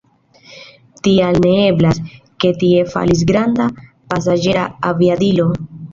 Tial 1.07 1.35
ne 1.43 1.51
eblas, 1.65 2.01
ke 2.45 2.53
tie 2.63 2.81
falis 2.95 3.21
granda 3.33 3.69
pasaĝera 4.15 4.65
aviadilo. 4.93 5.47